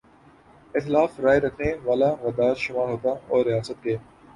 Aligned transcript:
اختلاف 0.75 1.19
رائے 1.19 1.39
رکھنے 1.39 1.71
والا 1.83 2.09
غدار 2.21 2.55
شمار 2.63 2.87
ہوتا 2.87 3.09
اور 3.27 3.45
ریاست 3.45 3.83
کے 3.83 3.97